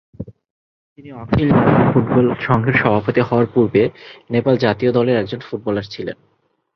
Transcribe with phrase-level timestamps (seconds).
[0.93, 3.83] তিনি অখিল নেপাল ফুটবল সংঘের সভাপতি হওয়ার পূর্বে
[4.31, 6.17] নেপাল জাতীয় দলের একজন ফুটবলার ছিলেন।